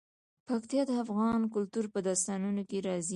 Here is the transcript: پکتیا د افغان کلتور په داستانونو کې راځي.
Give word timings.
پکتیا 0.47 0.81
د 0.89 0.91
افغان 1.03 1.41
کلتور 1.53 1.85
په 1.93 1.99
داستانونو 2.07 2.61
کې 2.69 2.77
راځي. 2.87 3.09